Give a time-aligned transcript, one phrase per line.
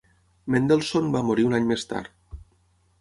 [0.53, 2.37] Mendelssohn va morir un any més tard.